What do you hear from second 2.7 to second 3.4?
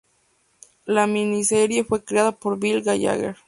Gallagher.